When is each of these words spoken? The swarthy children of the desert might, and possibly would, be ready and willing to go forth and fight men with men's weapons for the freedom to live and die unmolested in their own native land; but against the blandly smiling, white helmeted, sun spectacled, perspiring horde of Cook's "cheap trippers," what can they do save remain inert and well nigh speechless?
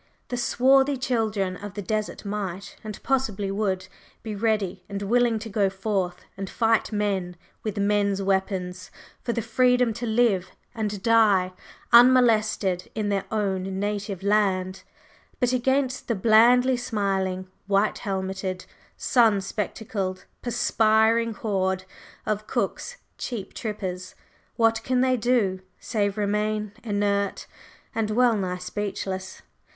The 0.29 0.35
swarthy 0.37 0.97
children 0.97 1.55
of 1.57 1.75
the 1.75 1.81
desert 1.83 2.25
might, 2.25 2.75
and 2.83 2.97
possibly 3.03 3.51
would, 3.51 3.87
be 4.23 4.33
ready 4.35 4.83
and 4.89 5.03
willing 5.03 5.37
to 5.37 5.47
go 5.47 5.69
forth 5.69 6.23
and 6.35 6.49
fight 6.49 6.91
men 6.91 7.35
with 7.61 7.77
men's 7.77 8.19
weapons 8.19 8.89
for 9.21 9.31
the 9.31 9.43
freedom 9.43 9.93
to 9.93 10.07
live 10.07 10.49
and 10.73 11.03
die 11.03 11.53
unmolested 11.93 12.89
in 12.95 13.09
their 13.09 13.25
own 13.29 13.77
native 13.79 14.23
land; 14.23 14.81
but 15.39 15.53
against 15.53 16.07
the 16.07 16.15
blandly 16.15 16.77
smiling, 16.77 17.47
white 17.67 17.99
helmeted, 17.99 18.65
sun 18.97 19.39
spectacled, 19.39 20.25
perspiring 20.41 21.35
horde 21.35 21.83
of 22.25 22.47
Cook's 22.47 22.97
"cheap 23.19 23.53
trippers," 23.53 24.15
what 24.55 24.81
can 24.83 25.01
they 25.01 25.15
do 25.15 25.59
save 25.79 26.17
remain 26.17 26.71
inert 26.83 27.45
and 27.93 28.09
well 28.09 28.35
nigh 28.35 28.57
speechless? 28.57 29.43